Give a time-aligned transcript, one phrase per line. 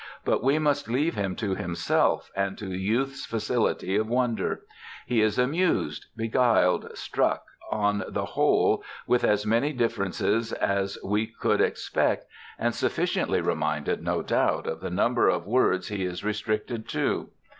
[0.25, 4.61] But we must leave him to himself and to youth's facility of wonder;
[5.05, 11.61] he is amused, beguiled, struck on the whole with as many differences as we could
[11.61, 12.25] expect,
[12.57, 17.29] and sufficiently reminded, no doubt, of the number of words he is restricted to.